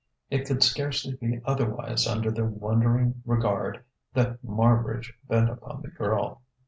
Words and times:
It 0.31 0.47
could 0.47 0.63
scarcely 0.63 1.13
be 1.21 1.41
otherwise 1.45 2.07
under 2.07 2.31
the 2.31 2.43
wondering 2.43 3.21
regard 3.23 3.83
that 4.15 4.41
Marbridge 4.43 5.13
bent 5.27 5.51
upon 5.51 5.83
the 5.83 5.89
girl. 5.89 6.41